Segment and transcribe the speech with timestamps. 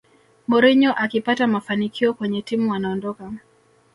[0.47, 3.31] mourinho akipata mafanikio kwenye timu anaondoka